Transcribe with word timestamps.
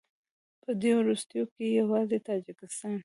په 0.63 0.71
دې 0.81 0.91
وروستیو 0.99 1.43
کې 1.53 1.65
یوازې 1.79 2.17
تاجکستان 2.29 2.95